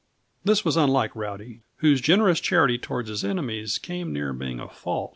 This 0.43 0.65
was 0.65 0.77
unlike 0.77 1.15
Rowdy, 1.15 1.61
whose 1.75 2.01
generous 2.01 2.39
charity 2.39 2.79
toward 2.79 3.05
his 3.07 3.23
enemies 3.23 3.77
came 3.77 4.11
near 4.11 4.33
being 4.33 4.59
a 4.59 4.67
fault. 4.67 5.09